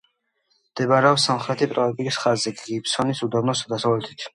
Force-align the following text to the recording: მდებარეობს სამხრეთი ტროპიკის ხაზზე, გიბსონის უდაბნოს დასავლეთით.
მდებარეობს 0.69 1.27
სამხრეთი 1.29 1.69
ტროპიკის 1.75 2.21
ხაზზე, 2.25 2.57
გიბსონის 2.67 3.27
უდაბნოს 3.31 3.67
დასავლეთით. 3.77 4.27